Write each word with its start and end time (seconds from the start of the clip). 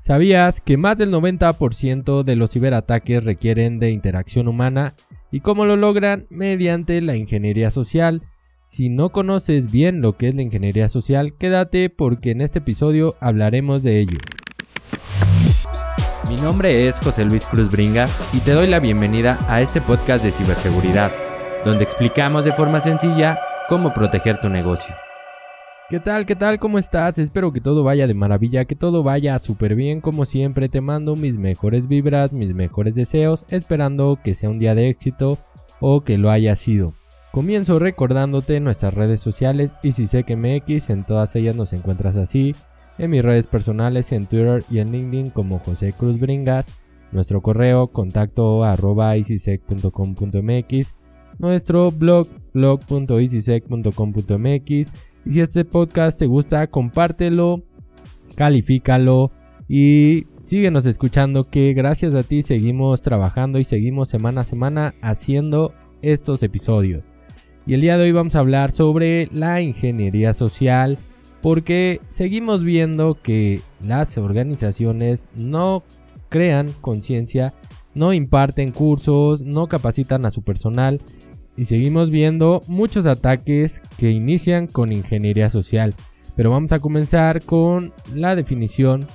¿Sabías 0.00 0.62
que 0.62 0.78
más 0.78 0.96
del 0.96 1.12
90% 1.12 2.22
de 2.22 2.34
los 2.34 2.52
ciberataques 2.52 3.22
requieren 3.22 3.78
de 3.78 3.90
interacción 3.90 4.48
humana? 4.48 4.94
¿Y 5.30 5.40
cómo 5.40 5.66
lo 5.66 5.76
logran? 5.76 6.26
Mediante 6.30 7.02
la 7.02 7.16
ingeniería 7.16 7.70
social. 7.70 8.22
Si 8.66 8.88
no 8.88 9.10
conoces 9.10 9.70
bien 9.70 10.00
lo 10.00 10.16
que 10.16 10.28
es 10.28 10.34
la 10.34 10.40
ingeniería 10.40 10.88
social, 10.88 11.34
quédate 11.36 11.90
porque 11.90 12.30
en 12.30 12.40
este 12.40 12.60
episodio 12.60 13.14
hablaremos 13.20 13.82
de 13.82 14.00
ello. 14.00 14.16
Mi 16.26 16.36
nombre 16.36 16.88
es 16.88 16.98
José 17.00 17.26
Luis 17.26 17.44
Cruz 17.44 17.70
Bringas 17.70 18.16
y 18.32 18.38
te 18.40 18.52
doy 18.52 18.68
la 18.68 18.80
bienvenida 18.80 19.44
a 19.48 19.60
este 19.60 19.82
podcast 19.82 20.24
de 20.24 20.32
ciberseguridad, 20.32 21.10
donde 21.62 21.84
explicamos 21.84 22.46
de 22.46 22.52
forma 22.52 22.80
sencilla 22.80 23.38
cómo 23.68 23.92
proteger 23.92 24.40
tu 24.40 24.48
negocio. 24.48 24.94
¿Qué 25.90 25.98
tal? 25.98 26.24
¿Qué 26.24 26.36
tal? 26.36 26.60
¿Cómo 26.60 26.78
estás? 26.78 27.18
Espero 27.18 27.52
que 27.52 27.60
todo 27.60 27.82
vaya 27.82 28.06
de 28.06 28.14
maravilla, 28.14 28.64
que 28.64 28.76
todo 28.76 29.02
vaya 29.02 29.36
súper 29.40 29.74
bien. 29.74 30.00
Como 30.00 30.24
siempre, 30.24 30.68
te 30.68 30.80
mando 30.80 31.16
mis 31.16 31.36
mejores 31.36 31.88
vibras, 31.88 32.32
mis 32.32 32.54
mejores 32.54 32.94
deseos, 32.94 33.44
esperando 33.48 34.16
que 34.22 34.34
sea 34.34 34.50
un 34.50 34.60
día 34.60 34.76
de 34.76 34.88
éxito 34.88 35.38
o 35.80 36.02
que 36.02 36.16
lo 36.16 36.30
haya 36.30 36.54
sido. 36.54 36.94
Comienzo 37.32 37.80
recordándote 37.80 38.60
nuestras 38.60 38.94
redes 38.94 39.20
sociales 39.20 39.74
y 39.82 39.90
si 39.90 40.06
sé 40.06 40.22
que 40.22 40.36
MX, 40.36 40.90
en 40.90 41.04
todas 41.04 41.34
ellas 41.34 41.56
nos 41.56 41.72
encuentras 41.72 42.16
así. 42.16 42.54
En 42.96 43.10
mis 43.10 43.24
redes 43.24 43.48
personales, 43.48 44.12
en 44.12 44.26
Twitter 44.26 44.62
y 44.70 44.78
en 44.78 44.92
LinkedIn 44.92 45.30
como 45.30 45.58
José 45.58 45.92
Cruz 45.92 46.20
Bringas. 46.20 46.72
Nuestro 47.10 47.40
correo 47.40 47.88
contacto 47.88 48.62
arroba 48.62 49.16
Nuestro 51.40 51.90
blog 51.90 52.28
blog.easysec.com.mx 52.52 54.70
y 54.70 54.84
si 55.30 55.40
este 55.40 55.64
podcast 55.64 56.18
te 56.18 56.26
gusta, 56.26 56.66
compártelo, 56.66 57.62
califícalo 58.34 59.30
y 59.68 60.26
síguenos 60.42 60.86
escuchando 60.86 61.44
que 61.44 61.72
gracias 61.72 62.16
a 62.16 62.24
ti 62.24 62.42
seguimos 62.42 63.00
trabajando 63.00 63.60
y 63.60 63.64
seguimos 63.64 64.08
semana 64.08 64.40
a 64.40 64.44
semana 64.44 64.94
haciendo 65.02 65.72
estos 66.02 66.42
episodios. 66.42 67.12
Y 67.64 67.74
el 67.74 67.80
día 67.80 67.96
de 67.96 68.04
hoy 68.04 68.12
vamos 68.12 68.34
a 68.34 68.40
hablar 68.40 68.72
sobre 68.72 69.28
la 69.30 69.60
ingeniería 69.60 70.34
social 70.34 70.98
porque 71.42 72.00
seguimos 72.08 72.64
viendo 72.64 73.14
que 73.22 73.60
las 73.86 74.18
organizaciones 74.18 75.28
no 75.36 75.84
crean 76.28 76.72
conciencia, 76.80 77.54
no 77.94 78.12
imparten 78.12 78.72
cursos, 78.72 79.42
no 79.42 79.68
capacitan 79.68 80.26
a 80.26 80.32
su 80.32 80.42
personal 80.42 81.00
y 81.60 81.66
seguimos 81.66 82.08
viendo 82.08 82.62
muchos 82.68 83.04
ataques 83.04 83.82
que 83.98 84.10
inician 84.10 84.66
con 84.66 84.92
ingeniería 84.92 85.50
social. 85.50 85.94
Pero 86.34 86.50
vamos 86.50 86.72
a 86.72 86.78
comenzar 86.78 87.42
con 87.42 87.92
la 88.14 88.34
definición. 88.34 89.06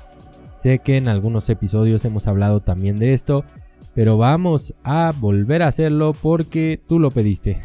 Sé 0.60 0.78
que 0.78 0.98
en 0.98 1.08
algunos 1.08 1.50
episodios 1.50 2.06
hemos 2.06 2.28
hablado 2.28 2.60
también 2.60 3.00
de 3.00 3.16
esto, 3.16 3.46
pero 3.96 4.20
vamos 4.20 4.76
a 4.84 5.12
volver 5.20 5.64
a 5.64 5.70
hacerlo 5.70 6.14
porque 6.14 6.80
tú 6.88 7.00
lo 7.00 7.10
pediste. 7.10 7.64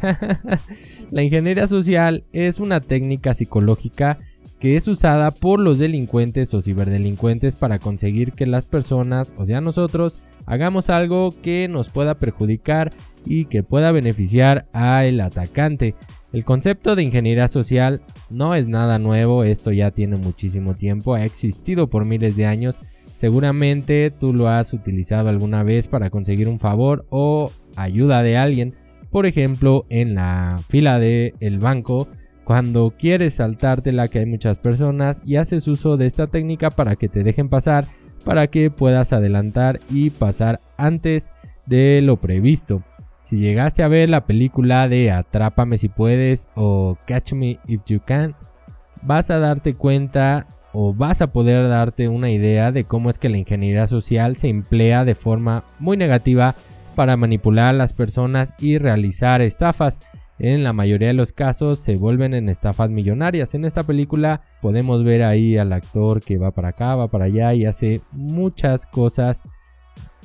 la 1.11 1.21
ingeniería 1.21 1.67
social 1.67 2.23
es 2.33 2.59
una 2.59 2.81
técnica 2.81 3.35
psicológica 3.35 4.17
que 4.57 4.77
es 4.77 4.87
usada 4.87 5.29
por 5.29 5.59
los 5.59 5.77
delincuentes 5.77 6.55
o 6.55 6.63
ciberdelincuentes 6.63 7.55
para 7.55 7.77
conseguir 7.77 8.33
que 8.33 8.47
las 8.47 8.65
personas, 8.65 9.31
o 9.37 9.45
sea 9.45 9.61
nosotros, 9.61 10.25
hagamos 10.51 10.89
algo 10.89 11.33
que 11.41 11.69
nos 11.69 11.87
pueda 11.87 12.19
perjudicar 12.19 12.91
y 13.25 13.45
que 13.45 13.63
pueda 13.63 13.93
beneficiar 13.93 14.67
al 14.73 15.21
atacante. 15.21 15.95
El 16.33 16.43
concepto 16.43 16.97
de 16.97 17.03
ingeniería 17.03 17.47
social 17.47 18.01
no 18.29 18.53
es 18.53 18.67
nada 18.67 18.99
nuevo, 18.99 19.45
esto 19.45 19.71
ya 19.71 19.91
tiene 19.91 20.17
muchísimo 20.17 20.75
tiempo, 20.75 21.15
ha 21.15 21.23
existido 21.23 21.89
por 21.89 22.05
miles 22.05 22.35
de 22.35 22.47
años. 22.47 22.75
Seguramente 23.15 24.11
tú 24.11 24.33
lo 24.33 24.49
has 24.49 24.73
utilizado 24.73 25.29
alguna 25.29 25.63
vez 25.63 25.87
para 25.87 26.09
conseguir 26.09 26.49
un 26.49 26.59
favor 26.59 27.05
o 27.09 27.49
ayuda 27.77 28.21
de 28.21 28.35
alguien. 28.35 28.75
Por 29.09 29.25
ejemplo, 29.25 29.85
en 29.87 30.15
la 30.15 30.59
fila 30.67 30.99
del 30.99 31.33
el 31.39 31.59
banco 31.59 32.09
cuando 32.43 32.93
quieres 32.97 33.35
saltarte 33.35 33.93
la 33.93 34.09
que 34.09 34.19
hay 34.19 34.25
muchas 34.25 34.59
personas 34.59 35.21
y 35.25 35.37
haces 35.37 35.69
uso 35.69 35.95
de 35.95 36.07
esta 36.07 36.27
técnica 36.27 36.71
para 36.71 36.97
que 36.97 37.07
te 37.07 37.23
dejen 37.23 37.47
pasar, 37.47 37.85
para 38.23 38.47
que 38.47 38.69
puedas 38.69 39.13
adelantar 39.13 39.79
y 39.89 40.09
pasar 40.09 40.59
antes 40.77 41.31
de 41.65 42.01
lo 42.01 42.17
previsto. 42.17 42.83
Si 43.23 43.37
llegaste 43.37 43.83
a 43.83 43.87
ver 43.87 44.09
la 44.09 44.25
película 44.25 44.89
de 44.89 45.11
Atrápame 45.11 45.77
si 45.77 45.87
puedes 45.87 46.49
o 46.55 46.97
Catch 47.05 47.33
Me 47.33 47.59
If 47.67 47.85
You 47.85 48.01
Can, 48.05 48.35
vas 49.01 49.29
a 49.29 49.39
darte 49.39 49.73
cuenta 49.75 50.47
o 50.73 50.93
vas 50.93 51.21
a 51.21 51.31
poder 51.31 51.67
darte 51.67 52.07
una 52.07 52.29
idea 52.31 52.71
de 52.71 52.85
cómo 52.85 53.09
es 53.09 53.17
que 53.17 53.29
la 53.29 53.37
ingeniería 53.37 53.87
social 53.87 54.37
se 54.37 54.49
emplea 54.49 55.05
de 55.05 55.15
forma 55.15 55.63
muy 55.79 55.97
negativa 55.97 56.55
para 56.95 57.17
manipular 57.17 57.67
a 57.67 57.77
las 57.77 57.93
personas 57.93 58.53
y 58.59 58.77
realizar 58.77 59.41
estafas 59.41 59.99
en 60.43 60.63
la 60.63 60.73
mayoría 60.73 61.09
de 61.09 61.13
los 61.13 61.33
casos 61.33 61.77
se 61.77 61.95
vuelven 61.95 62.33
en 62.33 62.49
estafas 62.49 62.89
millonarias. 62.89 63.53
En 63.53 63.63
esta 63.63 63.83
película 63.83 64.41
podemos 64.59 65.03
ver 65.03 65.21
ahí 65.21 65.55
al 65.55 65.71
actor 65.71 66.19
que 66.19 66.39
va 66.39 66.49
para 66.49 66.69
acá, 66.69 66.95
va 66.95 67.09
para 67.09 67.25
allá 67.25 67.53
y 67.53 67.65
hace 67.65 68.01
muchas 68.11 68.87
cosas 68.87 69.43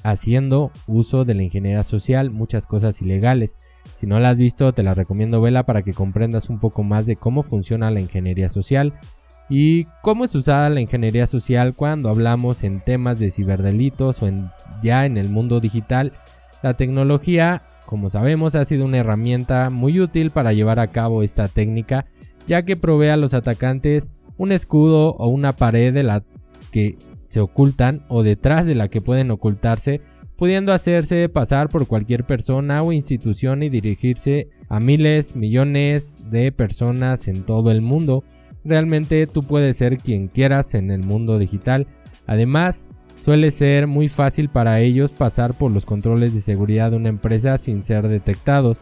haciendo 0.05 0.71
uso 0.87 1.27
de 1.27 1.35
la 1.35 1.43
ingeniería 1.43 1.83
social, 1.83 2.31
muchas 2.31 2.67
cosas 2.67 3.03
ilegales. 3.03 3.59
Si 3.99 4.07
no 4.07 4.19
la 4.19 4.31
has 4.31 4.39
visto, 4.39 4.73
te 4.73 4.83
la 4.83 4.95
recomiendo 4.95 5.43
verla 5.43 5.67
para 5.67 5.83
que 5.83 5.93
comprendas 5.93 6.49
un 6.49 6.61
poco 6.61 6.83
más 6.83 7.05
de 7.05 7.17
cómo 7.17 7.43
funciona 7.43 7.91
la 7.91 8.01
ingeniería 8.01 8.49
social 8.49 8.95
y 9.51 9.85
cómo 10.03 10.25
es 10.25 10.35
usada 10.35 10.71
la 10.71 10.81
ingeniería 10.81 11.27
social 11.27 11.75
cuando 11.75 12.09
hablamos 12.09 12.65
en 12.65 12.81
temas 12.81 13.21
de 13.21 13.31
ciberdelitos 13.31 14.23
o 14.23 14.29
en, 14.29 14.51
ya 14.83 15.05
en 15.05 15.19
el 15.19 15.29
mundo 15.29 15.61
digital. 15.61 16.15
La 16.63 16.75
tecnología 16.75 17.63
como 17.87 18.11
sabemos, 18.11 18.55
ha 18.55 18.65
sido 18.65 18.85
una 18.85 18.99
herramienta 18.99 19.71
muy 19.71 20.01
útil 20.01 20.31
para 20.31 20.53
llevar 20.53 20.81
a 20.81 20.89
cabo 20.89 21.23
esta 21.23 21.49
técnica, 21.49 22.07
ya 22.47 22.65
que 22.65 22.77
provee 22.77 23.09
a 23.09 23.17
los 23.17 23.33
atacantes 23.33 24.11
un 24.37 24.53
escudo 24.53 25.15
o 25.15 25.29
una 25.29 25.53
pared 25.53 25.95
de 25.95 26.03
la 26.03 26.23
que 26.71 26.97
se 27.29 27.41
ocultan 27.41 28.05
o 28.09 28.23
detrás 28.23 28.67
de 28.67 28.75
la 28.75 28.89
que 28.89 29.01
pueden 29.01 29.31
ocultarse, 29.31 30.01
pudiendo 30.37 30.73
hacerse 30.73 31.29
pasar 31.29 31.69
por 31.69 31.87
cualquier 31.87 32.25
persona 32.25 32.83
o 32.83 32.93
institución 32.93 33.63
y 33.63 33.71
dirigirse 33.71 34.49
a 34.69 34.81
miles, 34.81 35.35
millones 35.35 36.31
de 36.31 36.53
personas 36.53 37.29
en 37.29 37.43
todo 37.45 37.71
el 37.71 37.81
mundo. 37.81 38.25
Realmente 38.65 39.27
tú 39.27 39.43
puedes 39.43 39.77
ser 39.77 39.99
quien 39.99 40.29
quieras 40.29 40.75
en 40.75 40.91
el 40.91 41.05
mundo 41.05 41.39
digital. 41.39 41.87
Además, 42.27 42.85
Suele 43.17 43.51
ser 43.51 43.87
muy 43.87 44.09
fácil 44.09 44.49
para 44.49 44.81
ellos 44.81 45.13
pasar 45.13 45.55
por 45.55 45.71
los 45.71 45.85
controles 45.85 46.35
de 46.35 46.41
seguridad 46.41 46.91
de 46.91 46.97
una 46.97 47.09
empresa 47.09 47.57
sin 47.57 47.83
ser 47.83 48.09
detectados, 48.09 48.79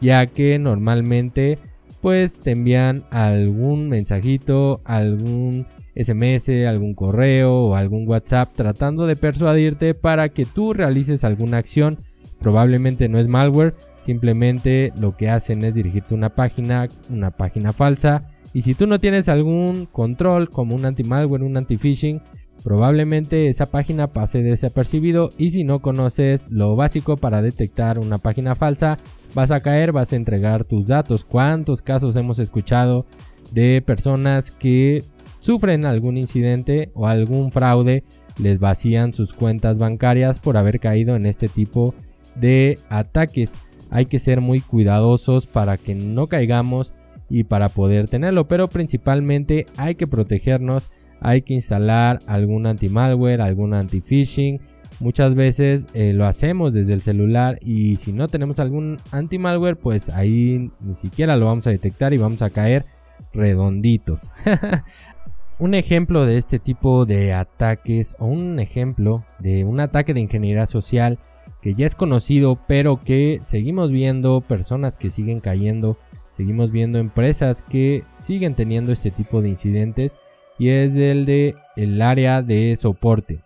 ya 0.00 0.26
que 0.26 0.58
normalmente 0.58 1.58
pues 2.00 2.38
te 2.38 2.52
envían 2.52 3.02
algún 3.10 3.88
mensajito, 3.88 4.80
algún 4.84 5.66
SMS, 5.96 6.48
algún 6.66 6.94
correo 6.94 7.56
o 7.56 7.74
algún 7.74 8.08
WhatsApp 8.08 8.52
tratando 8.54 9.06
de 9.06 9.16
persuadirte 9.16 9.94
para 9.94 10.28
que 10.28 10.44
tú 10.44 10.72
realices 10.72 11.24
alguna 11.24 11.58
acción. 11.58 11.98
Probablemente 12.38 13.08
no 13.08 13.18
es 13.18 13.28
malware, 13.28 13.74
simplemente 14.00 14.92
lo 15.00 15.16
que 15.16 15.28
hacen 15.28 15.64
es 15.64 15.74
dirigirte 15.74 16.14
a 16.14 16.18
una 16.18 16.28
página, 16.28 16.86
una 17.10 17.32
página 17.32 17.72
falsa. 17.72 18.28
Y 18.54 18.62
si 18.62 18.74
tú 18.74 18.86
no 18.86 19.00
tienes 19.00 19.28
algún 19.28 19.86
control 19.86 20.48
como 20.48 20.76
un 20.76 20.84
anti-malware, 20.84 21.42
un 21.42 21.56
anti-phishing, 21.56 22.22
Probablemente 22.64 23.48
esa 23.48 23.66
página 23.66 24.08
pase 24.08 24.42
desapercibido 24.42 25.30
y 25.38 25.50
si 25.50 25.64
no 25.64 25.80
conoces 25.80 26.50
lo 26.50 26.74
básico 26.74 27.16
para 27.16 27.40
detectar 27.40 27.98
una 27.98 28.18
página 28.18 28.54
falsa, 28.54 28.98
vas 29.34 29.50
a 29.50 29.60
caer, 29.60 29.92
vas 29.92 30.12
a 30.12 30.16
entregar 30.16 30.64
tus 30.64 30.86
datos. 30.86 31.24
¿Cuántos 31.24 31.82
casos 31.82 32.16
hemos 32.16 32.38
escuchado 32.38 33.06
de 33.52 33.80
personas 33.80 34.50
que 34.50 35.02
sufren 35.40 35.86
algún 35.86 36.16
incidente 36.18 36.90
o 36.94 37.06
algún 37.06 37.52
fraude, 37.52 38.02
les 38.38 38.58
vacían 38.58 39.12
sus 39.12 39.32
cuentas 39.32 39.78
bancarias 39.78 40.40
por 40.40 40.56
haber 40.56 40.80
caído 40.80 41.14
en 41.14 41.26
este 41.26 41.48
tipo 41.48 41.94
de 42.34 42.78
ataques? 42.88 43.52
Hay 43.90 44.06
que 44.06 44.18
ser 44.18 44.40
muy 44.40 44.60
cuidadosos 44.60 45.46
para 45.46 45.78
que 45.78 45.94
no 45.94 46.26
caigamos 46.26 46.92
y 47.30 47.44
para 47.44 47.68
poder 47.68 48.08
tenerlo, 48.08 48.48
pero 48.48 48.68
principalmente 48.68 49.66
hay 49.76 49.94
que 49.94 50.06
protegernos 50.06 50.90
hay 51.20 51.42
que 51.42 51.54
instalar 51.54 52.20
algún 52.26 52.66
anti-malware, 52.66 53.40
algún 53.40 53.74
anti-phishing. 53.74 54.60
Muchas 55.00 55.34
veces 55.34 55.86
eh, 55.94 56.12
lo 56.12 56.26
hacemos 56.26 56.74
desde 56.74 56.92
el 56.92 57.00
celular 57.00 57.58
y 57.62 57.96
si 57.96 58.12
no 58.12 58.26
tenemos 58.26 58.58
algún 58.58 58.98
anti-malware, 59.12 59.76
pues 59.76 60.08
ahí 60.10 60.70
ni 60.80 60.94
siquiera 60.94 61.36
lo 61.36 61.46
vamos 61.46 61.66
a 61.66 61.70
detectar 61.70 62.12
y 62.14 62.18
vamos 62.18 62.42
a 62.42 62.50
caer 62.50 62.84
redonditos. 63.32 64.30
un 65.58 65.74
ejemplo 65.74 66.24
de 66.24 66.38
este 66.38 66.58
tipo 66.58 67.04
de 67.04 67.32
ataques 67.32 68.14
o 68.18 68.26
un 68.26 68.60
ejemplo 68.60 69.24
de 69.40 69.64
un 69.64 69.80
ataque 69.80 70.14
de 70.14 70.20
ingeniería 70.20 70.66
social 70.66 71.18
que 71.62 71.74
ya 71.74 71.86
es 71.86 71.96
conocido 71.96 72.60
pero 72.68 73.02
que 73.02 73.40
seguimos 73.42 73.90
viendo 73.90 74.40
personas 74.40 74.96
que 74.96 75.10
siguen 75.10 75.40
cayendo, 75.40 75.98
seguimos 76.36 76.70
viendo 76.70 76.98
empresas 76.98 77.62
que 77.62 78.04
siguen 78.18 78.54
teniendo 78.54 78.92
este 78.92 79.10
tipo 79.10 79.42
de 79.42 79.48
incidentes 79.48 80.16
y 80.58 80.70
es 80.70 80.96
el 80.96 81.24
de 81.24 81.54
el 81.76 82.00
área 82.02 82.42
de 82.42 82.74
soporte. 82.76 83.42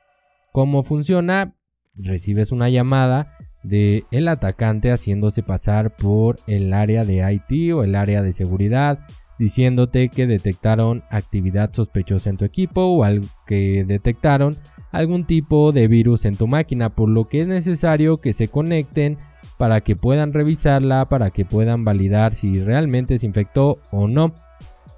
¿Cómo 0.52 0.82
funciona? 0.82 1.54
Recibes 1.94 2.52
una 2.52 2.68
llamada 2.68 3.36
de 3.62 4.04
el 4.10 4.28
atacante 4.28 4.90
haciéndose 4.90 5.42
pasar 5.42 5.94
por 5.96 6.36
el 6.46 6.72
área 6.72 7.04
de 7.04 7.32
IT 7.32 7.72
o 7.74 7.84
el 7.84 7.94
área 7.94 8.22
de 8.22 8.32
seguridad, 8.32 9.00
diciéndote 9.38 10.08
que 10.08 10.26
detectaron 10.26 11.04
actividad 11.10 11.72
sospechosa 11.72 12.30
en 12.30 12.36
tu 12.36 12.44
equipo 12.44 12.82
o 12.82 13.04
que 13.46 13.84
detectaron 13.84 14.54
algún 14.90 15.26
tipo 15.26 15.72
de 15.72 15.88
virus 15.88 16.24
en 16.24 16.36
tu 16.36 16.46
máquina, 16.46 16.90
por 16.90 17.08
lo 17.08 17.28
que 17.28 17.42
es 17.42 17.46
necesario 17.46 18.20
que 18.20 18.32
se 18.32 18.48
conecten 18.48 19.18
para 19.58 19.80
que 19.80 19.96
puedan 19.96 20.32
revisarla, 20.32 21.08
para 21.08 21.30
que 21.30 21.44
puedan 21.44 21.84
validar 21.84 22.34
si 22.34 22.62
realmente 22.62 23.18
se 23.18 23.26
infectó 23.26 23.78
o 23.90 24.08
no. 24.08 24.34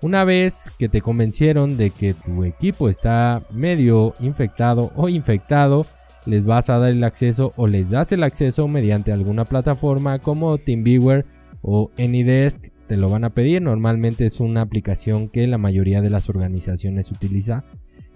Una 0.05 0.25
vez 0.25 0.71
que 0.79 0.91
te 0.91 1.01
convencieron 1.01 1.79
de 1.79 1.89
que 1.89 2.13
tu 2.13 2.45
equipo 2.45 2.91
está 2.91 3.43
medio 3.51 4.13
infectado 4.21 4.93
o 4.97 5.09
infectado, 5.09 5.87
les 6.27 6.45
vas 6.45 6.69
a 6.69 6.77
dar 6.77 6.91
el 6.91 7.03
acceso 7.05 7.55
o 7.57 7.67
les 7.67 7.89
das 7.89 8.13
el 8.13 8.23
acceso 8.23 8.69
mediante 8.69 9.13
alguna 9.13 9.47
plataforma 9.47 10.19
como 10.19 10.59
TeamViewer 10.59 11.25
o 11.63 11.91
AnyDesk. 11.99 12.67
Te 12.87 12.99
lo 12.99 13.09
van 13.09 13.25
a 13.25 13.31
pedir. 13.31 13.63
Normalmente 13.63 14.27
es 14.27 14.41
una 14.41 14.61
aplicación 14.61 15.31
que 15.31 15.47
la 15.47 15.57
mayoría 15.57 16.03
de 16.03 16.11
las 16.11 16.29
organizaciones 16.29 17.11
utiliza. 17.11 17.65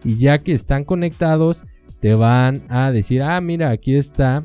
Y 0.04 0.18
ya 0.18 0.36
que 0.36 0.52
están 0.52 0.84
conectados, 0.84 1.64
te 2.00 2.14
van 2.14 2.64
a 2.68 2.92
decir, 2.92 3.22
ah, 3.22 3.40
mira, 3.40 3.70
aquí 3.70 3.96
está 3.96 4.44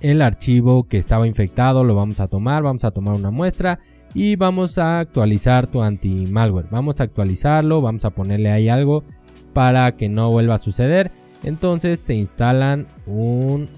el 0.00 0.20
archivo 0.20 0.88
que 0.88 0.98
estaba 0.98 1.28
infectado. 1.28 1.84
Lo 1.84 1.94
vamos 1.94 2.18
a 2.18 2.26
tomar, 2.26 2.64
vamos 2.64 2.82
a 2.82 2.90
tomar 2.90 3.14
una 3.14 3.30
muestra 3.30 3.78
y 4.14 4.36
vamos 4.36 4.78
a 4.78 5.00
actualizar 5.00 5.66
tu 5.66 5.82
anti-malware. 5.82 6.68
Vamos 6.70 7.00
a 7.00 7.04
actualizarlo, 7.04 7.80
vamos 7.80 8.04
a 8.04 8.10
ponerle 8.10 8.50
ahí 8.50 8.68
algo 8.68 9.04
para 9.52 9.96
que 9.96 10.08
no 10.08 10.30
vuelva 10.30 10.54
a 10.54 10.58
suceder. 10.58 11.12
Entonces 11.42 12.00
te 12.00 12.14
instalan 12.14 12.86
un 13.06 13.68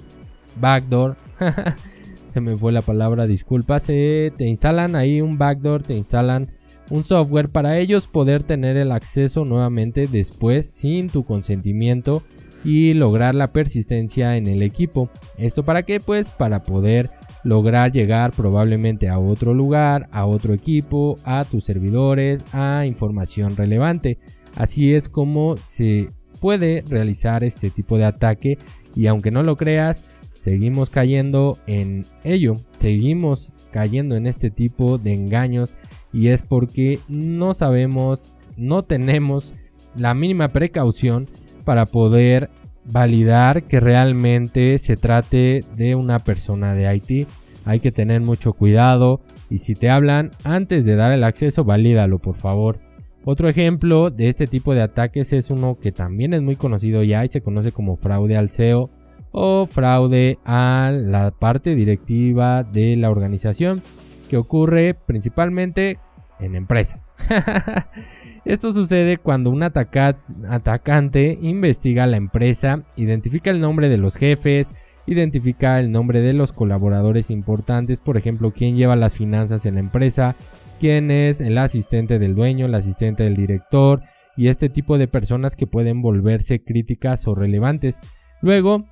backdoor. 0.60 1.16
Se 2.34 2.40
me 2.40 2.56
fue 2.56 2.72
la 2.72 2.82
palabra, 2.82 3.26
disculpa. 3.26 3.80
te 3.80 4.32
instalan 4.38 4.96
ahí 4.96 5.20
un 5.20 5.38
backdoor, 5.38 5.82
te 5.82 5.94
instalan 5.94 6.52
un 6.90 7.04
software 7.04 7.50
para 7.50 7.78
ellos 7.78 8.06
poder 8.06 8.42
tener 8.42 8.76
el 8.76 8.92
acceso 8.92 9.44
nuevamente 9.44 10.06
después 10.06 10.70
sin 10.70 11.08
tu 11.08 11.25
consentimiento 11.25 12.22
y 12.64 12.94
lograr 12.94 13.34
la 13.34 13.48
persistencia 13.48 14.36
en 14.36 14.46
el 14.46 14.62
equipo. 14.62 15.10
¿Esto 15.36 15.64
para 15.64 15.82
qué? 15.82 16.00
Pues 16.00 16.30
para 16.30 16.62
poder 16.62 17.10
lograr 17.44 17.93
llegar 17.93 18.32
probablemente 18.32 19.08
a 19.08 19.19
otro 19.19 19.55
lugar, 19.55 20.08
a 20.12 20.26
otro 20.26 20.55
equipo, 20.55 21.17
a 21.25 21.44
tus 21.44 21.64
servidores, 21.64 22.43
a 22.52 22.87
información 22.87 23.56
relevante. 23.56 24.19
Así 24.56 24.94
es 24.94 25.08
como 25.08 25.56
se 25.56 26.11
puede 26.40 26.82
realizar 26.88 27.44
este 27.44 27.70
tipo 27.70 27.99
de 27.99 28.05
ataque 28.05 28.58
y 28.94 29.06
aunque 29.06 29.31
no 29.31 29.43
lo 29.43 29.56
creas, 29.56 30.19
seguimos 30.32 30.90
cayendo 30.90 31.58
en 31.67 32.05
ello, 32.25 32.55
seguimos 32.79 33.52
cayendo 33.70 34.17
en 34.17 34.26
este 34.26 34.50
tipo 34.50 34.99
de 34.99 35.12
engaños 35.12 35.76
y 36.12 36.29
es 36.29 36.43
porque 36.43 36.99
no 37.08 37.55
sabemos, 37.55 38.37
no 38.56 38.82
tenemos 38.82 39.55
la 39.94 40.14
mínima 40.14 40.49
precaución 40.49 41.29
para 41.64 41.87
poder 41.87 42.50
validar 42.93 43.64
que 43.64 43.81
realmente 43.81 44.79
se 44.79 44.96
trate 44.96 45.61
de 45.76 45.94
una 45.94 46.19
persona 46.20 46.75
de 46.75 46.94
IT. 46.94 47.29
Hay 47.64 47.81
que 47.81 47.93
tener 47.93 48.20
mucho 48.20 48.52
cuidado 48.52 49.20
y 49.50 49.58
si 49.58 49.75
te 49.75 49.90
hablan 49.90 50.31
antes 50.44 50.85
de 50.85 50.96
dar 50.96 51.12
el 51.12 51.25
acceso, 51.25 51.64
valídalo 51.64 52.19
por 52.19 52.37
favor. 52.37 52.79
Otro 53.25 53.49
ejemplo 53.49 54.11
de 54.11 54.29
este 54.29 54.46
tipo 54.46 54.75
de 54.75 54.82
ataques 54.82 55.32
es 55.32 55.50
uno 55.50 55.79
que 55.81 55.93
también 55.93 56.32
es 56.32 56.40
muy 56.40 56.56
conocido 56.56 57.02
ya 57.02 57.25
y 57.25 57.29
se 57.29 57.43
conoce 57.43 57.73
como 57.73 57.96
fraude 57.96 58.37
al 58.37 58.50
SEO 58.50 58.90
o 59.32 59.67
fraude 59.67 60.38
a 60.44 60.90
la 60.94 61.31
parte 61.31 61.75
directiva 61.75 62.62
de 62.62 62.96
la 62.96 63.11
organización 63.11 63.82
que 64.31 64.37
ocurre 64.37 64.94
principalmente 64.94 65.99
en 66.40 66.55
empresas. 66.55 67.12
Esto 68.48 68.72
sucede 68.72 69.18
cuando 69.18 69.50
un 69.50 69.62
atacante 69.62 71.38
investiga 71.42 72.06
la 72.06 72.16
empresa, 72.16 72.82
identifica 72.96 73.50
el 73.50 73.60
nombre 73.60 73.90
de 73.90 73.98
los 73.98 74.16
jefes, 74.16 74.72
identifica 75.04 75.78
el 75.78 75.92
nombre 75.92 76.22
de 76.22 76.32
los 76.32 76.52
colaboradores 76.52 77.30
importantes, 77.30 78.00
por 78.00 78.16
ejemplo, 78.16 78.50
quién 78.50 78.74
lleva 78.74 78.96
las 78.96 79.14
finanzas 79.14 79.66
en 79.66 79.74
la 79.74 79.80
empresa, 79.80 80.34
quién 80.80 81.10
es 81.10 81.42
el 81.42 81.58
asistente 81.58 82.18
del 82.18 82.34
dueño, 82.34 82.64
el 82.64 82.74
asistente 82.74 83.22
del 83.24 83.36
director 83.36 84.00
y 84.34 84.48
este 84.48 84.70
tipo 84.70 84.96
de 84.96 85.08
personas 85.08 85.54
que 85.54 85.66
pueden 85.66 86.00
volverse 86.00 86.64
críticas 86.64 87.28
o 87.28 87.34
relevantes. 87.34 88.00
Luego, 88.40 88.86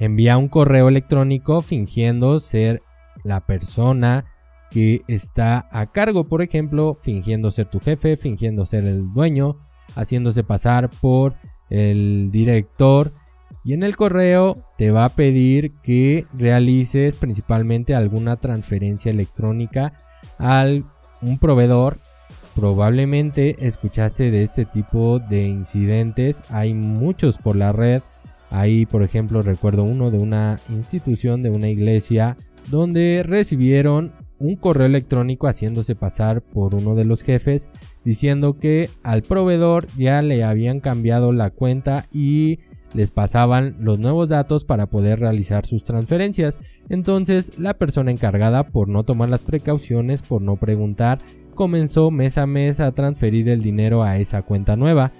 envía 0.00 0.38
un 0.38 0.48
correo 0.48 0.88
electrónico 0.88 1.60
fingiendo 1.60 2.38
ser 2.38 2.80
la 3.24 3.44
persona 3.44 4.24
que 4.70 5.02
está 5.08 5.68
a 5.70 5.86
cargo, 5.86 6.24
por 6.24 6.42
ejemplo, 6.42 6.96
fingiendo 7.00 7.50
ser 7.50 7.66
tu 7.66 7.80
jefe, 7.80 8.16
fingiendo 8.16 8.66
ser 8.66 8.84
el 8.84 9.12
dueño, 9.12 9.56
haciéndose 9.94 10.44
pasar 10.44 10.90
por 11.00 11.34
el 11.70 12.30
director 12.30 13.12
y 13.66 13.72
en 13.72 13.82
el 13.82 13.96
correo 13.96 14.64
te 14.78 14.92
va 14.92 15.04
a 15.04 15.08
pedir 15.08 15.72
que 15.82 16.24
realices 16.32 17.16
principalmente 17.16 17.96
alguna 17.96 18.36
transferencia 18.36 19.10
electrónica 19.10 19.92
al 20.38 20.84
un 21.20 21.38
proveedor, 21.38 21.98
probablemente 22.54 23.66
escuchaste 23.66 24.30
de 24.30 24.44
este 24.44 24.66
tipo 24.66 25.18
de 25.18 25.48
incidentes. 25.48 26.42
Hay 26.50 26.74
muchos 26.74 27.38
por 27.38 27.56
la 27.56 27.72
red. 27.72 28.02
Ahí, 28.50 28.86
por 28.86 29.02
ejemplo, 29.02 29.42
recuerdo 29.42 29.82
uno 29.82 30.12
de 30.12 30.18
una 30.18 30.56
institución, 30.70 31.42
de 31.42 31.50
una 31.50 31.68
iglesia, 31.68 32.36
donde 32.70 33.24
recibieron 33.24 34.12
un 34.38 34.56
correo 34.56 34.86
electrónico 34.86 35.48
haciéndose 35.48 35.94
pasar 35.94 36.42
por 36.42 36.74
uno 36.74 36.94
de 36.94 37.04
los 37.04 37.22
jefes 37.22 37.68
diciendo 38.04 38.58
que 38.58 38.90
al 39.02 39.22
proveedor 39.22 39.86
ya 39.96 40.22
le 40.22 40.44
habían 40.44 40.80
cambiado 40.80 41.32
la 41.32 41.50
cuenta 41.50 42.06
y 42.12 42.58
les 42.94 43.10
pasaban 43.10 43.76
los 43.80 43.98
nuevos 43.98 44.28
datos 44.28 44.64
para 44.64 44.86
poder 44.86 45.20
realizar 45.20 45.66
sus 45.66 45.84
transferencias. 45.84 46.60
Entonces 46.88 47.58
la 47.58 47.74
persona 47.74 48.10
encargada 48.10 48.64
por 48.64 48.88
no 48.88 49.02
tomar 49.04 49.28
las 49.28 49.40
precauciones, 49.40 50.22
por 50.22 50.40
no 50.40 50.56
preguntar, 50.56 51.18
comenzó 51.54 52.10
mes 52.10 52.38
a 52.38 52.46
mes 52.46 52.80
a 52.80 52.92
transferir 52.92 53.48
el 53.48 53.62
dinero 53.62 54.02
a 54.02 54.18
esa 54.18 54.42
cuenta 54.42 54.76
nueva. 54.76 55.12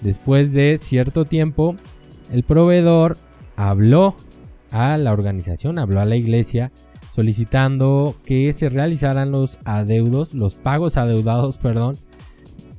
Después 0.00 0.52
de 0.52 0.76
cierto 0.78 1.24
tiempo, 1.24 1.76
el 2.30 2.42
proveedor 2.42 3.16
habló 3.56 4.14
a 4.70 4.96
la 4.96 5.12
organización, 5.12 5.78
habló 5.78 6.00
a 6.00 6.04
la 6.04 6.16
iglesia 6.16 6.72
solicitando 7.14 8.16
que 8.24 8.52
se 8.52 8.68
realizaran 8.68 9.30
los 9.30 9.58
adeudos, 9.64 10.34
los 10.34 10.56
pagos 10.56 10.96
adeudados, 10.96 11.56
perdón, 11.62 11.96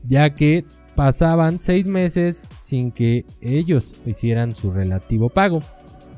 ya 0.04 0.32
que 0.32 0.66
pasaban 0.96 1.62
seis 1.62 1.86
meses 1.86 2.44
sin 2.62 2.92
que 2.92 3.26
ellos 3.42 3.96
hicieran 4.06 4.56
su 4.56 4.72
relativo 4.72 5.30
pago. 5.30 5.62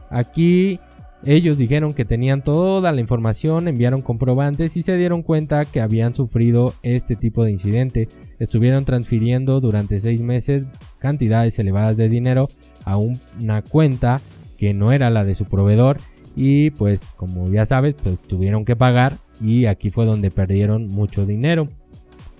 Aquí 0.10 0.80
ellos 1.26 1.58
dijeron 1.58 1.94
que 1.94 2.06
tenían 2.06 2.44
toda 2.44 2.92
la 2.92 3.02
información, 3.02 3.68
enviaron 3.68 4.02
comprobantes 4.02 4.78
y 4.78 4.82
se 4.82 4.98
dieron 4.98 5.24
cuenta 5.24 5.66
que 5.66 5.82
habían 5.82 6.16
sufrido 6.16 6.74
este 6.84 7.16
tipo 7.16 7.44
de 7.44 7.52
incidente. 7.52 8.08
Estuvieron 8.40 8.86
transfiriendo 8.86 9.60
durante 9.60 10.00
seis 10.00 10.22
meses 10.22 10.68
cantidades 11.00 11.58
elevadas 11.60 11.98
de 11.98 12.10
dinero 12.10 12.50
a 12.84 12.98
una 12.98 13.62
cuenta 13.62 14.22
que 14.58 14.74
no 14.74 14.92
era 14.92 15.10
la 15.10 15.24
de 15.24 15.36
su 15.36 15.46
proveedor 15.46 15.98
y 16.38 16.70
pues 16.70 17.14
como 17.16 17.52
ya 17.52 17.66
sabes 17.66 17.96
pues 17.96 18.22
tuvieron 18.22 18.64
que 18.64 18.76
pagar 18.76 19.18
y 19.42 19.66
aquí 19.66 19.90
fue 19.90 20.06
donde 20.06 20.30
perdieron 20.30 20.86
mucho 20.88 21.26
dinero. 21.26 21.68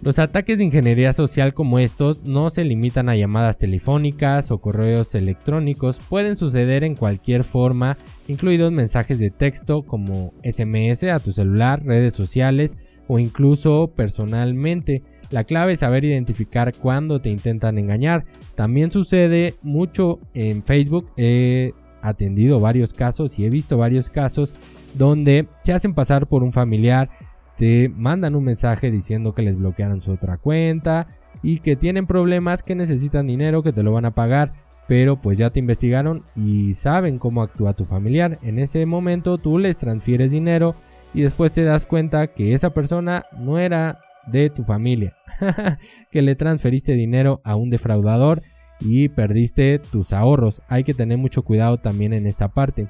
Los 0.04 0.20
ataques 0.20 0.60
de 0.60 0.66
ingeniería 0.66 1.12
social 1.12 1.56
como 1.56 1.80
estos 1.80 2.24
no 2.26 2.52
se 2.52 2.64
limitan 2.64 3.10
a 3.10 3.16
llamadas 3.16 3.58
telefónicas 3.58 4.52
o 4.52 4.60
correos 4.60 5.16
electrónicos, 5.16 5.98
pueden 6.08 6.36
suceder 6.36 6.84
en 6.84 6.94
cualquier 6.94 7.44
forma, 7.44 7.98
incluidos 8.28 8.72
mensajes 8.72 9.18
de 9.18 9.32
texto 9.32 9.82
como 9.82 10.36
SMS 10.44 11.04
a 11.06 11.18
tu 11.18 11.32
celular, 11.32 11.84
redes 11.84 12.14
sociales 12.14 12.78
o 13.08 13.18
incluso 13.18 13.92
personalmente. 13.96 15.02
La 15.32 15.46
clave 15.46 15.74
es 15.74 15.80
saber 15.80 16.06
identificar 16.06 16.74
cuándo 16.76 17.20
te 17.20 17.30
intentan 17.30 17.80
engañar. 17.80 18.26
También 18.54 18.92
sucede 18.92 19.56
mucho 19.64 20.20
en 20.36 20.64
Facebook. 20.64 21.10
He 21.18 21.74
atendido 22.08 22.60
varios 22.60 22.94
casos 22.94 23.38
y 23.40 23.46
he 23.46 23.50
visto 23.50 23.78
varios 23.78 24.10
casos 24.10 24.54
donde 24.96 25.48
se 25.64 25.74
hacen 25.74 25.94
pasar 25.94 26.28
por 26.28 26.44
un 26.44 26.54
familiar 26.54 27.10
te 27.58 27.90
mandan 27.90 28.36
un 28.36 28.44
mensaje 28.44 28.92
diciendo 28.92 29.34
que 29.34 29.42
les 29.42 29.58
bloquearon 29.58 30.02
su 30.02 30.12
otra 30.12 30.38
cuenta 30.38 31.08
y 31.42 31.60
que 31.60 31.76
tienen 31.76 32.08
problemas, 32.08 32.64
que 32.64 32.76
necesitan 32.76 33.28
dinero, 33.28 33.64
que 33.64 33.74
te 33.74 33.84
lo 33.84 33.92
van 33.92 34.06
a 34.06 34.12
pagar, 34.12 34.54
pero 34.88 35.20
pues 35.20 35.38
ya 35.38 35.50
te 35.50 35.60
investigaron 35.60 36.24
y 36.36 36.76
saben 36.76 37.18
cómo 37.18 37.42
actúa 37.42 37.74
tu 37.74 37.86
familiar. 37.86 38.40
En 38.44 38.60
ese 38.60 38.86
momento 38.86 39.38
tú 39.38 39.58
les 39.58 39.76
transfieres 39.78 40.32
dinero 40.32 40.76
y 41.14 41.24
después 41.24 41.52
te 41.52 41.64
das 41.64 41.86
cuenta 41.86 42.28
que 42.28 42.54
esa 42.54 42.70
persona 42.72 43.26
no 43.38 43.58
era 43.58 44.00
de 44.28 44.50
tu 44.50 44.64
familia, 44.64 45.16
que 46.12 46.22
le 46.22 46.36
transferiste 46.36 46.94
dinero 46.94 47.42
a 47.44 47.56
un 47.56 47.70
defraudador 47.70 48.42
y 48.80 49.10
perdiste 49.10 49.80
tus 49.80 50.14
ahorros. 50.14 50.62
Hay 50.68 50.84
que 50.84 50.94
tener 50.94 51.18
mucho 51.18 51.44
cuidado 51.44 51.78
también 51.78 52.14
en 52.14 52.28
esta 52.28 52.50
parte. 52.50 52.90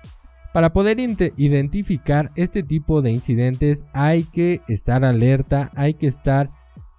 Para 0.54 0.74
poder 0.74 0.98
identificar 1.00 2.32
este 2.36 2.64
tipo 2.64 3.02
de 3.02 3.12
incidentes 3.12 3.86
hay 3.94 4.24
que 4.24 4.62
estar 4.68 5.06
alerta, 5.06 5.72
hay 5.76 5.94
que 5.94 6.08
estar 6.08 6.50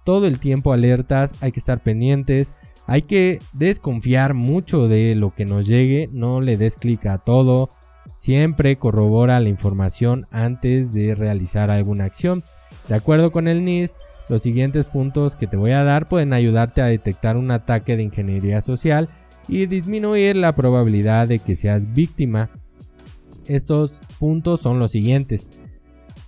todo 0.05 0.27
el 0.27 0.39
tiempo 0.39 0.71
alertas, 0.71 1.35
hay 1.41 1.51
que 1.51 1.59
estar 1.59 1.83
pendientes, 1.83 2.53
hay 2.87 3.03
que 3.03 3.39
desconfiar 3.53 4.33
mucho 4.33 4.87
de 4.87 5.13
lo 5.15 5.35
que 5.35 5.45
nos 5.45 5.67
llegue, 5.67 6.09
no 6.11 6.41
le 6.41 6.57
des 6.57 6.75
clic 6.75 7.05
a 7.05 7.17
todo, 7.19 7.69
siempre 8.17 8.77
corrobora 8.77 9.39
la 9.39 9.49
información 9.49 10.25
antes 10.31 10.93
de 10.93 11.13
realizar 11.13 11.69
alguna 11.69 12.05
acción. 12.05 12.43
De 12.87 12.95
acuerdo 12.95 13.31
con 13.31 13.47
el 13.47 13.63
NIST, 13.63 13.97
los 14.29 14.43
siguientes 14.43 14.85
puntos 14.85 15.35
que 15.35 15.47
te 15.47 15.57
voy 15.57 15.71
a 15.71 15.83
dar 15.83 16.07
pueden 16.07 16.33
ayudarte 16.33 16.81
a 16.81 16.87
detectar 16.87 17.35
un 17.35 17.51
ataque 17.51 17.97
de 17.97 18.03
ingeniería 18.03 18.61
social 18.61 19.09
y 19.47 19.65
disminuir 19.65 20.37
la 20.37 20.53
probabilidad 20.53 21.27
de 21.27 21.39
que 21.39 21.55
seas 21.55 21.91
víctima. 21.93 22.49
Estos 23.47 23.99
puntos 24.19 24.61
son 24.61 24.79
los 24.79 24.91
siguientes. 24.91 25.49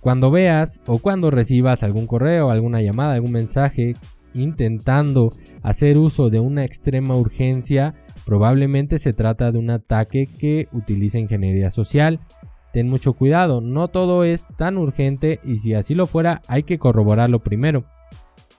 Cuando 0.00 0.32
veas 0.32 0.80
o 0.86 0.98
cuando 0.98 1.30
recibas 1.30 1.84
algún 1.84 2.08
correo, 2.08 2.50
alguna 2.50 2.82
llamada, 2.82 3.14
algún 3.14 3.30
mensaje 3.30 3.94
intentando 4.34 5.30
hacer 5.62 5.96
uso 5.96 6.28
de 6.28 6.40
una 6.40 6.64
extrema 6.64 7.16
urgencia, 7.16 7.94
probablemente 8.26 8.98
se 8.98 9.12
trata 9.12 9.52
de 9.52 9.58
un 9.58 9.70
ataque 9.70 10.26
que 10.26 10.66
utiliza 10.72 11.18
ingeniería 11.18 11.70
social. 11.70 12.18
Ten 12.72 12.88
mucho 12.88 13.12
cuidado, 13.12 13.60
no 13.60 13.88
todo 13.88 14.24
es 14.24 14.48
tan 14.56 14.78
urgente 14.78 15.40
y 15.44 15.58
si 15.58 15.74
así 15.74 15.94
lo 15.94 16.06
fuera 16.06 16.40
hay 16.48 16.62
que 16.62 16.78
corroborarlo 16.78 17.40
primero. 17.40 17.84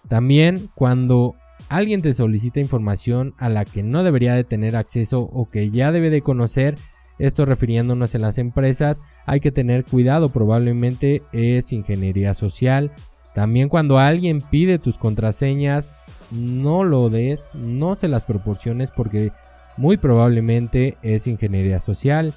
También 0.08 0.70
cuando 0.76 1.36
alguien 1.70 2.02
te 2.02 2.14
solicita 2.14 2.60
información 2.60 3.34
a 3.38 3.50
la 3.50 3.66
que 3.66 3.84
no 3.84 4.04
debería 4.04 4.36
de 4.36 4.44
tener 4.44 4.76
acceso 4.76 5.22
o 5.22 5.50
que 5.50 5.72
ya 5.72 5.92
debe 5.92 6.10
de 6.10 6.22
conocer, 6.22 6.76
esto 7.20 7.46
refiriéndonos 7.46 8.16
en 8.16 8.22
las 8.22 8.38
empresas, 8.38 9.02
hay 9.26 9.40
que 9.40 9.52
tener 9.52 9.86
cuidado, 9.86 10.30
probablemente 10.30 11.22
es 11.32 11.72
ingeniería 11.72 12.34
social. 12.34 12.92
También 13.34 13.70
cuando 13.70 13.98
alguien 13.98 14.40
pide 14.42 14.80
tus 14.80 14.98
contraseñas, 14.98 15.96
no 16.32 16.84
lo 16.84 17.10
des, 17.10 17.50
no 17.54 17.96
se 17.96 18.08
las 18.08 18.24
proporciones 18.24 18.92
porque 18.92 19.32
muy 19.78 19.98
probablemente 19.98 20.98
es 21.02 21.28
ingeniería 21.28 21.80
social. 21.80 22.34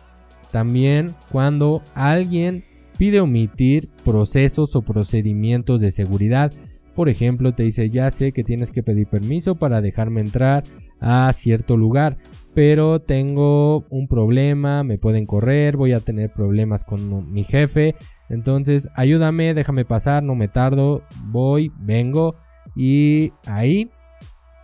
También 0.56 1.14
cuando 1.30 1.82
alguien 1.94 2.64
pide 2.96 3.20
omitir 3.20 3.90
procesos 4.06 4.75
o 4.75 4.80
procedimientos 4.80 5.82
de 5.82 5.90
seguridad, 5.90 6.50
por 6.94 7.10
ejemplo, 7.10 7.52
te 7.52 7.64
dice, 7.64 7.90
ya 7.90 8.08
sé 8.08 8.32
que 8.32 8.42
tienes 8.42 8.70
que 8.70 8.82
pedir 8.82 9.06
permiso 9.06 9.56
para 9.56 9.82
dejarme 9.82 10.22
entrar 10.22 10.62
a 10.98 11.30
cierto 11.34 11.76
lugar, 11.76 12.16
pero 12.54 13.02
tengo 13.02 13.84
un 13.90 14.08
problema, 14.08 14.82
me 14.82 14.96
pueden 14.96 15.26
correr, 15.26 15.76
voy 15.76 15.92
a 15.92 16.00
tener 16.00 16.32
problemas 16.32 16.84
con 16.84 17.30
mi 17.30 17.44
jefe, 17.44 17.94
entonces 18.30 18.88
ayúdame, 18.94 19.52
déjame 19.52 19.84
pasar, 19.84 20.22
no 20.22 20.36
me 20.36 20.48
tardo, 20.48 21.02
voy, 21.26 21.70
vengo 21.80 22.34
y 22.75 23.30
ahí 23.46 23.90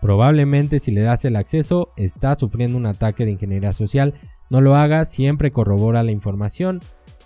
probablemente 0.00 0.78
si 0.78 0.90
le 0.90 1.02
das 1.02 1.26
el 1.26 1.36
acceso 1.36 1.90
está 1.98 2.34
sufriendo 2.34 2.78
un 2.78 2.86
ataque 2.86 3.26
de 3.26 3.32
ingeniería 3.32 3.72
social. 3.72 4.14
No 4.52 4.60
lo 4.60 4.76
hagas, 4.76 5.10
siempre 5.10 5.50
corrobora 5.50 6.02
la 6.02 6.12
información. 6.12 6.80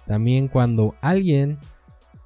También 0.07 0.47
cuando 0.47 0.95
alguien 1.01 1.59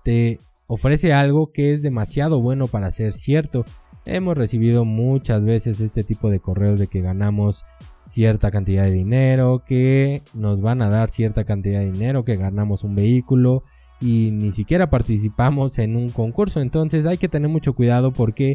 te 0.05 0.41
ofrece 0.67 1.15
algo 1.15 1.53
que 1.55 1.73
es 1.73 1.81
demasiado 1.81 2.43
bueno 2.43 2.67
para 2.67 2.91
ser 2.91 3.15
cierto. 3.15 3.65
Hemos 4.05 4.37
recibido 4.37 4.85
muchas 4.85 5.47
veces 5.47 5.81
este 5.81 6.05
tipo 6.05 6.29
de 6.29 6.41
correos 6.41 6.79
de 6.79 6.87
que 6.87 7.01
ganamos 7.01 7.65
cierta 8.05 8.51
cantidad 8.51 8.83
de 8.83 8.93
dinero, 8.93 9.63
que 9.67 10.21
nos 10.35 10.61
van 10.61 10.83
a 10.83 10.91
dar 10.91 11.09
cierta 11.09 11.45
cantidad 11.45 11.81
de 11.81 11.93
dinero, 11.93 12.27
que 12.27 12.35
ganamos 12.35 12.85
un 12.85 12.95
vehículo 12.95 13.65
y 14.03 14.33
ni 14.33 14.51
siquiera 14.51 14.91
participamos 14.91 15.79
en 15.79 15.97
un 15.97 16.11
concurso. 16.11 16.61
Entonces 16.61 17.07
hay 17.07 17.17
que 17.17 17.31
tener 17.31 17.49
mucho 17.49 17.73
cuidado 17.73 18.13
porque 18.13 18.53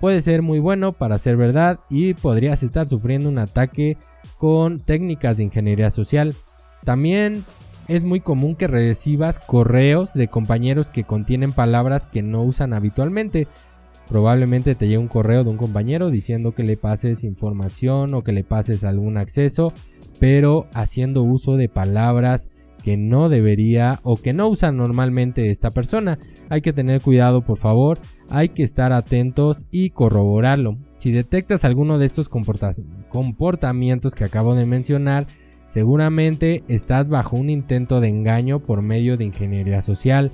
puede 0.00 0.22
ser 0.22 0.40
muy 0.40 0.58
bueno 0.58 0.94
para 0.94 1.18
ser 1.18 1.36
verdad 1.36 1.80
y 1.90 2.14
podrías 2.14 2.62
estar 2.62 2.88
sufriendo 2.88 3.28
un 3.28 3.36
ataque 3.36 3.98
con 4.38 4.80
técnicas 4.80 5.36
de 5.36 5.44
ingeniería 5.44 5.90
social. 5.90 6.34
También 6.84 7.44
es 7.88 8.04
muy 8.04 8.20
común 8.20 8.56
que 8.56 8.66
recibas 8.66 9.38
correos 9.38 10.14
de 10.14 10.28
compañeros 10.28 10.90
que 10.90 11.04
contienen 11.04 11.52
palabras 11.52 12.06
que 12.06 12.22
no 12.22 12.42
usan 12.42 12.72
habitualmente. 12.72 13.48
Probablemente 14.08 14.74
te 14.74 14.86
llegue 14.86 14.98
un 14.98 15.08
correo 15.08 15.44
de 15.44 15.50
un 15.50 15.56
compañero 15.56 16.10
diciendo 16.10 16.52
que 16.52 16.64
le 16.64 16.76
pases 16.76 17.24
información 17.24 18.14
o 18.14 18.22
que 18.22 18.32
le 18.32 18.44
pases 18.44 18.84
algún 18.84 19.16
acceso, 19.16 19.72
pero 20.20 20.66
haciendo 20.74 21.22
uso 21.22 21.56
de 21.56 21.68
palabras 21.68 22.48
que 22.82 22.96
no 22.96 23.28
debería 23.28 24.00
o 24.02 24.16
que 24.16 24.32
no 24.32 24.48
usa 24.48 24.72
normalmente 24.72 25.50
esta 25.50 25.70
persona. 25.70 26.18
Hay 26.48 26.60
que 26.62 26.72
tener 26.72 27.00
cuidado, 27.00 27.42
por 27.42 27.58
favor. 27.58 27.98
Hay 28.30 28.48
que 28.50 28.62
estar 28.62 28.92
atentos 28.92 29.66
y 29.70 29.90
corroborarlo. 29.90 30.78
Si 30.98 31.12
detectas 31.12 31.64
alguno 31.64 31.98
de 31.98 32.06
estos 32.06 32.28
comportamientos 32.28 34.14
que 34.14 34.24
acabo 34.24 34.54
de 34.54 34.66
mencionar, 34.66 35.26
Seguramente 35.72 36.64
estás 36.68 37.08
bajo 37.08 37.34
un 37.34 37.48
intento 37.48 38.02
de 38.02 38.08
engaño 38.08 38.58
por 38.60 38.82
medio 38.82 39.16
de 39.16 39.24
ingeniería 39.24 39.80
social. 39.80 40.30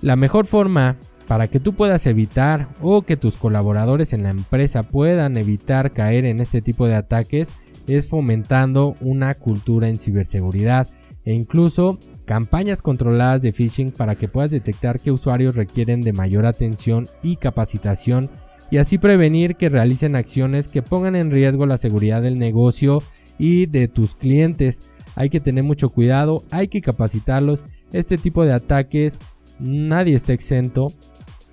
La 0.00 0.16
mejor 0.16 0.46
forma 0.46 0.96
para 1.26 1.48
que 1.48 1.60
tú 1.60 1.74
puedas 1.74 2.06
evitar 2.06 2.66
o 2.80 3.02
que 3.02 3.18
tus 3.18 3.36
colaboradores 3.36 4.14
en 4.14 4.22
la 4.22 4.30
empresa 4.30 4.84
puedan 4.84 5.36
evitar 5.36 5.92
caer 5.92 6.24
en 6.24 6.40
este 6.40 6.62
tipo 6.62 6.86
de 6.88 6.94
ataques 6.94 7.52
es 7.86 8.08
fomentando 8.08 8.96
una 9.02 9.34
cultura 9.34 9.86
en 9.90 9.98
ciberseguridad 9.98 10.88
e 11.28 11.34
incluso 11.34 11.98
campañas 12.24 12.80
controladas 12.80 13.42
de 13.42 13.52
phishing 13.52 13.92
para 13.92 14.14
que 14.14 14.28
puedas 14.28 14.50
detectar 14.50 14.98
qué 14.98 15.12
usuarios 15.12 15.56
requieren 15.56 16.00
de 16.00 16.14
mayor 16.14 16.46
atención 16.46 17.06
y 17.22 17.36
capacitación 17.36 18.30
y 18.70 18.78
así 18.78 18.96
prevenir 18.96 19.56
que 19.56 19.68
realicen 19.68 20.16
acciones 20.16 20.68
que 20.68 20.80
pongan 20.80 21.16
en 21.16 21.30
riesgo 21.30 21.66
la 21.66 21.76
seguridad 21.76 22.22
del 22.22 22.38
negocio 22.38 23.02
y 23.38 23.66
de 23.66 23.88
tus 23.88 24.14
clientes. 24.14 24.90
Hay 25.16 25.28
que 25.28 25.38
tener 25.38 25.64
mucho 25.64 25.90
cuidado, 25.90 26.44
hay 26.50 26.68
que 26.68 26.80
capacitarlos. 26.80 27.60
Este 27.92 28.16
tipo 28.16 28.46
de 28.46 28.54
ataques 28.54 29.18
nadie 29.58 30.14
está 30.14 30.32
exento. 30.32 30.94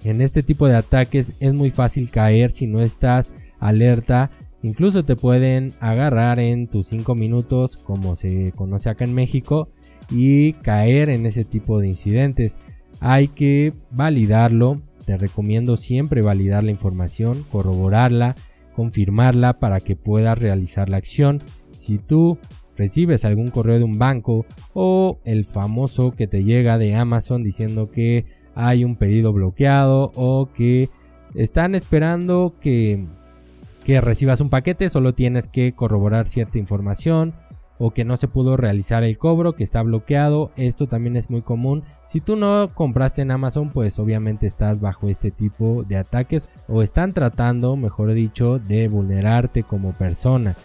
En 0.06 0.22
este 0.22 0.42
tipo 0.42 0.70
de 0.70 0.78
ataques 0.78 1.34
es 1.42 1.54
muy 1.54 1.70
fácil 1.70 2.10
caer 2.10 2.50
si 2.52 2.68
no 2.68 2.80
estás 2.80 3.34
alerta. 3.60 4.32
Incluso 4.66 5.06
te 5.06 5.16
pueden 5.16 5.70
agarrar 5.80 6.40
en 6.40 6.66
tus 6.66 6.88
5 6.88 7.14
minutos, 7.14 7.78
como 7.78 8.16
se 8.16 8.52
conoce 8.56 8.90
acá 8.90 9.04
en 9.04 9.14
México, 9.14 9.70
y 10.10 10.54
caer 10.54 11.10
en 11.10 11.28
ese 11.28 11.46
tipo 11.46 11.80
de 11.80 11.88
incidentes. 11.88 12.58
Hay 13.00 13.28
que 13.28 13.74
validarlo. 13.92 14.82
Te 15.06 15.18
recomiendo 15.18 15.78
siempre 15.78 16.24
validar 16.24 16.64
la 16.64 16.72
información, 16.72 17.46
corroborarla, 17.52 18.34
confirmarla 18.76 19.60
para 19.60 19.80
que 19.80 19.96
puedas 19.96 20.40
realizar 20.40 20.90
la 20.90 20.98
acción. 20.98 21.44
Si 21.70 22.00
tú 22.00 22.40
recibes 22.76 23.24
algún 23.24 23.50
correo 23.50 23.78
de 23.78 23.84
un 23.84 24.00
banco 24.00 24.48
o 24.74 25.20
el 25.26 25.46
famoso 25.46 26.10
que 26.14 26.26
te 26.26 26.44
llega 26.44 26.80
de 26.80 26.96
Amazon 26.96 27.44
diciendo 27.44 27.92
que 27.92 28.26
hay 28.56 28.84
un 28.84 28.96
pedido 28.96 29.32
bloqueado 29.32 30.12
o 30.16 30.50
que 30.56 30.90
están 31.36 31.76
esperando 31.76 32.56
que, 32.60 33.06
que 33.86 34.02
recibas 34.02 34.42
un 34.42 34.50
paquete, 34.50 34.90
solo 34.90 35.14
tienes 35.14 35.48
que 35.48 35.74
corroborar 35.74 36.28
cierta 36.28 36.58
información 36.58 37.34
o 37.78 37.92
que 37.92 38.04
no 38.04 38.18
se 38.18 38.28
pudo 38.28 38.58
realizar 38.58 39.04
el 39.04 39.18
cobro, 39.18 39.54
que 39.54 39.64
está 39.64 39.82
bloqueado. 39.82 40.52
Esto 40.58 40.88
también 40.88 41.16
es 41.16 41.30
muy 41.30 41.42
común. 41.42 41.84
Si 42.08 42.20
tú 42.20 42.36
no 42.36 42.74
compraste 42.74 43.22
en 43.22 43.32
Amazon, 43.32 43.70
pues 43.70 44.00
obviamente 44.00 44.48
estás 44.48 44.82
bajo 44.82 45.08
este 45.08 45.32
tipo 45.32 45.84
de 45.84 45.98
ataques 45.98 46.50
o 46.68 46.82
están 46.82 47.14
tratando, 47.14 47.76
mejor 47.76 48.14
dicho, 48.14 48.60
de 48.60 48.88
vulnerarte 48.88 49.64
como 49.64 49.94
persona 49.94 50.56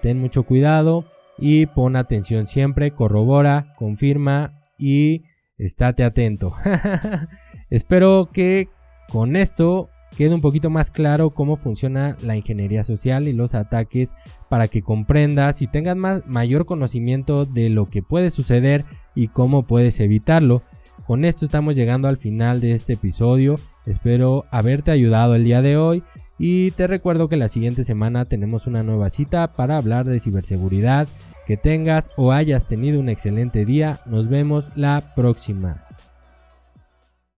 ten 0.00 0.18
mucho 0.18 0.42
cuidado 0.44 1.04
y 1.38 1.66
pon 1.66 1.96
atención 1.96 2.46
siempre, 2.46 2.92
corrobora, 2.92 3.74
confirma 3.76 4.52
y 4.78 5.24
estate 5.58 6.04
atento. 6.04 6.54
Espero 7.70 8.30
que 8.32 8.68
con 9.10 9.36
esto 9.36 9.90
quede 10.20 10.34
un 10.34 10.42
poquito 10.42 10.68
más 10.68 10.90
claro 10.90 11.30
cómo 11.30 11.56
funciona 11.56 12.14
la 12.22 12.36
ingeniería 12.36 12.84
social 12.84 13.26
y 13.26 13.32
los 13.32 13.54
ataques 13.54 14.14
para 14.50 14.68
que 14.68 14.82
comprendas 14.82 15.62
y 15.62 15.66
tengas 15.66 15.96
más, 15.96 16.26
mayor 16.26 16.66
conocimiento 16.66 17.46
de 17.46 17.70
lo 17.70 17.88
que 17.88 18.02
puede 18.02 18.28
suceder 18.28 18.84
y 19.14 19.28
cómo 19.28 19.66
puedes 19.66 19.98
evitarlo. 19.98 20.62
Con 21.06 21.24
esto 21.24 21.46
estamos 21.46 21.74
llegando 21.74 22.06
al 22.06 22.18
final 22.18 22.60
de 22.60 22.72
este 22.72 22.92
episodio. 22.92 23.54
Espero 23.86 24.44
haberte 24.50 24.90
ayudado 24.90 25.34
el 25.34 25.44
día 25.44 25.62
de 25.62 25.78
hoy 25.78 26.02
y 26.38 26.72
te 26.72 26.86
recuerdo 26.86 27.30
que 27.30 27.38
la 27.38 27.48
siguiente 27.48 27.82
semana 27.82 28.26
tenemos 28.26 28.66
una 28.66 28.82
nueva 28.82 29.08
cita 29.08 29.54
para 29.54 29.78
hablar 29.78 30.04
de 30.04 30.20
ciberseguridad. 30.20 31.08
Que 31.46 31.56
tengas 31.56 32.10
o 32.18 32.30
hayas 32.30 32.66
tenido 32.66 33.00
un 33.00 33.08
excelente 33.08 33.64
día. 33.64 34.00
Nos 34.04 34.28
vemos 34.28 34.70
la 34.74 35.14
próxima. 35.16 35.86